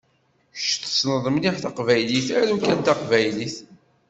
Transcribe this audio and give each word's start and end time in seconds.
Kečč 0.55 0.71
tessneḍ 0.81 1.25
mliḥ 1.33 1.55
taqbaylit 1.63 2.27
aru 2.39 2.55
kan 2.63 2.79
taqbaylit. 2.79 3.55